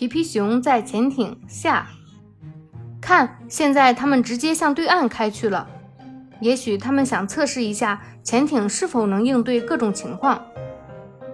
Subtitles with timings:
[0.00, 1.86] 皮皮熊在潜艇下，
[3.02, 5.68] 看，现在他们直接向对岸开去了。
[6.40, 10.40] 也许他们想测试一下潜艇是否能应对各种情况。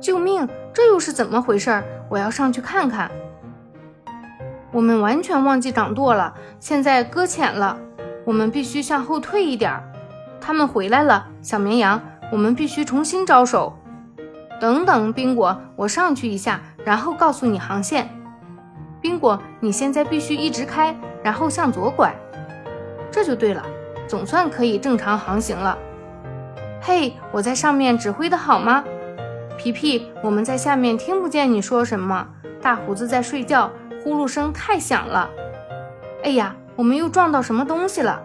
[0.00, 0.48] 救命！
[0.72, 1.82] 这又是怎么回事？
[2.08, 3.10] 我要上去看看。
[4.70, 7.76] 我们完全忘记掌舵了，现在搁浅了。
[8.24, 9.76] 我们必须向后退一点。
[10.40, 12.00] 他们回来了，小绵羊，
[12.30, 13.76] 我们必须重新招手。
[14.60, 18.21] 等等，宾果，我上去一下，然后告诉你航线。
[19.02, 22.14] 宾果，你现在必须一直开，然后向左拐，
[23.10, 23.62] 这就对了。
[24.06, 25.76] 总算可以正常航行了。
[26.80, 28.84] 嘿，我在上面指挥的好吗？
[29.58, 32.28] 皮皮，我们在下面听不见你说什么。
[32.60, 33.70] 大胡子在睡觉，
[34.04, 35.28] 呼噜声太响了。
[36.22, 38.22] 哎呀，我们又撞到什么东西了？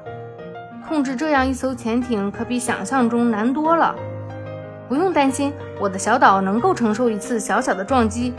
[0.87, 3.95] 控制这样一艘潜艇可比想象中难多了。
[4.87, 8.33] 不用担心，我的小岛能够承受一次小小的撞击。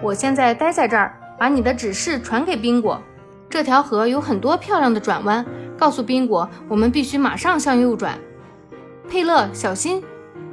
[0.00, 3.02] 我现在待在这儿，把你的指示传给宾果。
[3.50, 5.44] 这条河有很多漂亮的转弯。
[5.76, 8.16] 告诉宾果，我们必须马上向右转。
[9.10, 10.00] 佩勒，小心，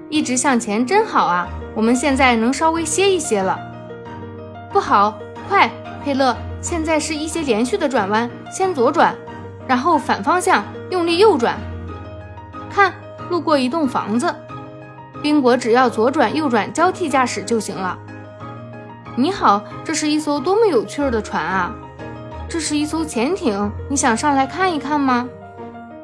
[0.10, 1.48] 一直向前真好啊！
[1.76, 3.60] 我们现在能稍微歇一歇了。
[4.74, 5.16] 不好，
[5.48, 5.70] 快，
[6.04, 9.16] 佩勒，现在是一些连续的转弯，先左转，
[9.68, 11.56] 然后反方向用力右转。
[12.68, 12.92] 看，
[13.30, 14.34] 路过一栋房子。
[15.22, 17.96] 宾果只要左转右转交替驾驶就行了。
[19.20, 21.76] 你好，这是一艘多么有趣的船啊！
[22.48, 25.28] 这是一艘潜艇，你想上来看一看吗？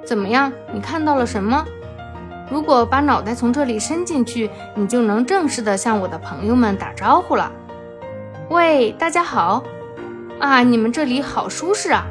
[0.04, 1.64] 怎么样，你看到了什么？
[2.52, 7.50] 如果把脑袋从这里伸进去，你就能正式的向我的朋友们打招呼了。
[8.50, 9.64] 喂，大家好！
[10.42, 12.06] 啊，你们这里好舒适啊！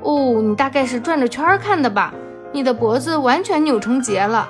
[0.00, 2.14] 哦，你大概是转着圈看的吧？
[2.50, 4.48] 你的脖子完全扭成结了。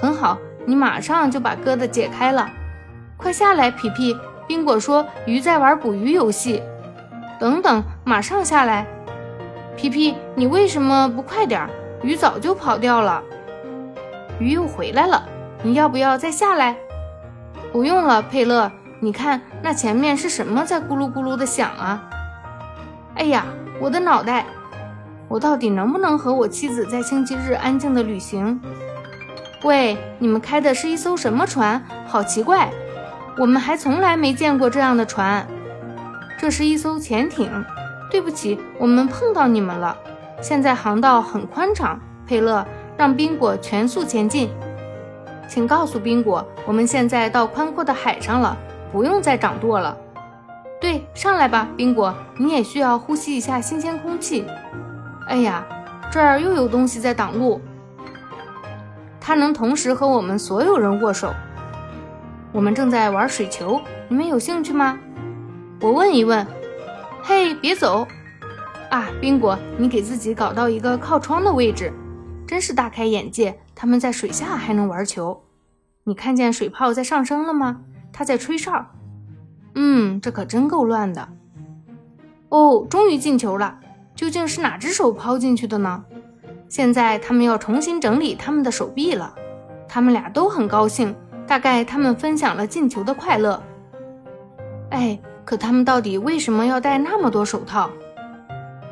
[0.00, 2.48] 很好，你马上就把疙瘩解开了。
[3.18, 4.16] 快下来，皮皮！
[4.46, 6.62] 宾果说鱼在玩捕鱼游戏。
[7.38, 8.86] 等等，马上下来！
[9.76, 11.68] 皮皮，你为什么不快点？
[12.02, 13.22] 鱼早就跑掉了。
[14.38, 15.26] 鱼又回来了，
[15.62, 16.76] 你要不要再下来？
[17.72, 18.70] 不用了，佩勒。
[19.00, 22.02] 你看那前面是什么在咕噜咕噜的响啊？
[23.16, 23.44] 哎呀，
[23.80, 24.46] 我的脑袋！
[25.28, 28.60] 我到底能不能和我妻子在星期日安静的旅行？
[29.64, 31.82] 喂，你们开的是一艘什么船？
[32.06, 32.70] 好奇怪，
[33.36, 35.46] 我们还从来没见过这样的船。
[36.38, 37.50] 这是一艘潜艇，
[38.10, 39.96] 对不起，我们碰到你们了。
[40.40, 42.64] 现在航道很宽敞，佩勒，
[42.96, 44.50] 让宾果全速前进。
[45.48, 48.56] 请告诉宾果，我们现在到宽阔的海上了，
[48.92, 49.96] 不用再掌舵了。
[50.80, 54.46] 对，上来吧，宾果，你也需要呼吸一下新鲜空气。
[55.28, 55.64] 哎呀，
[56.10, 57.60] 这儿又有东西在挡路，
[59.20, 61.32] 它能同时和我们所有人握手。
[62.54, 64.96] 我们正在玩水球，你们有兴趣吗？
[65.80, 66.46] 我问一问，
[67.20, 68.06] 嘿，别走！
[68.92, 71.92] 啊，宾果，你给自己搞到一个靠窗的位置，
[72.46, 73.58] 真是大开眼界。
[73.74, 75.42] 他们在水下还能玩球，
[76.04, 77.80] 你看见水泡在上升了吗？
[78.12, 78.86] 它在吹哨。
[79.74, 81.28] 嗯，这可真够乱的。
[82.50, 83.80] 哦，终于进球了！
[84.14, 86.04] 究竟是哪只手抛进去的呢？
[86.68, 89.34] 现在他们要重新整理他们的手臂了。
[89.88, 91.14] 他们俩都很高兴，
[91.46, 93.62] 大概他们分享了进球的快乐。
[94.90, 95.18] 哎。
[95.46, 97.90] 可他们到底为什么要戴那么多手套？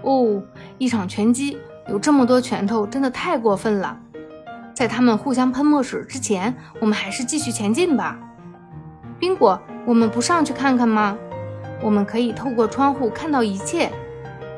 [0.03, 0.43] 哦，
[0.77, 1.57] 一场拳击
[1.89, 3.99] 有这么多拳头，真的太过分了。
[4.75, 8.19] 在他们互相喷墨水之前，我们还是继续前进吧。
[9.19, 11.17] 宾果，我们不上去看看吗？
[11.81, 13.91] 我们可以透过窗户看到一切。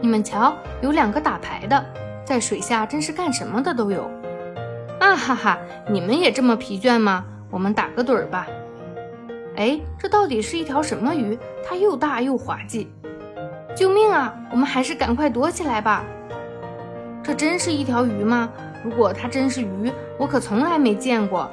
[0.01, 1.87] 你们瞧，有两个打牌的，
[2.25, 4.11] 在水下真是干什么的都有。
[4.99, 7.25] 啊哈哈，你们也这么疲倦吗？
[7.55, 8.49] 我们打个盹儿吧。
[9.55, 11.39] 哎，这到底是一条什么鱼？
[11.65, 12.89] 它又大又滑稽！
[13.77, 14.35] 救命啊！
[14.51, 16.05] 我们还是赶快躲起来吧。
[17.23, 18.51] 这真是一条鱼吗？
[18.83, 21.49] 如果它真是鱼，我可从来没见过。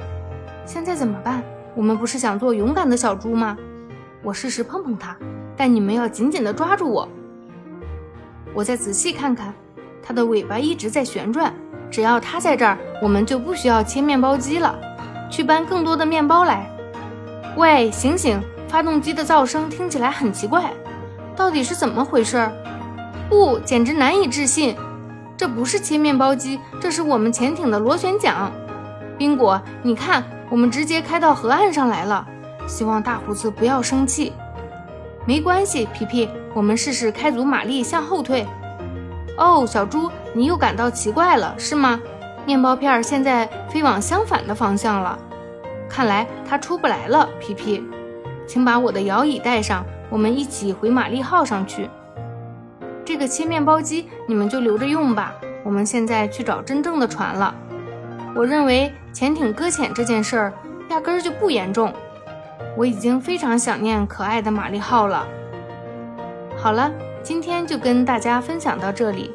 [0.65, 1.43] 现在怎么办？
[1.75, 3.55] 我们不是想做勇敢的小猪吗？
[4.23, 5.15] 我试试碰碰它，
[5.55, 7.07] 但你们要紧紧地抓住我。
[8.55, 9.53] 我再仔细看看，
[10.01, 11.53] 它的尾巴一直在旋转。
[11.91, 14.75] 只要它在这儿，我们就不需要切面包机了。
[15.31, 16.69] 去搬更多的面包来。
[17.55, 18.39] 喂，醒醒！
[18.67, 20.71] 发动机的噪声听起来很奇怪，
[21.35, 22.49] 到底是怎么回事？
[23.27, 24.75] 不，简直难以置信！
[25.35, 28.51] 这不是切面包机，这是我们潜艇的螺旋桨。
[29.17, 32.25] 宾果，你看，我们直接开到河岸上来了。
[32.67, 34.31] 希望大胡子不要生气。
[35.25, 38.45] 没关系，皮皮，我们试试开足马力向后退。
[39.37, 41.99] 哦，小猪，你又感到奇怪了，是吗？
[42.45, 45.17] 面包片现在飞往相反的方向了。
[45.89, 47.83] 看来它出不来了，皮皮，
[48.47, 51.89] 请把我的摇椅带上，我们一起回玛丽号上去。
[53.03, 55.35] 这个切面包机你们就留着用吧。
[55.63, 57.53] 我们现在去找真正的船了。
[58.33, 60.53] 我认为潜艇搁浅这件事儿
[60.89, 61.93] 压根儿就不严重。
[62.77, 65.27] 我已经非常想念可爱的玛丽号了。
[66.57, 66.89] 好了，
[67.21, 69.31] 今天就跟大家分享到这里，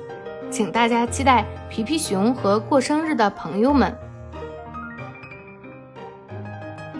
[0.51, 4.06] 请大家期待皮皮熊和过生日的朋友们。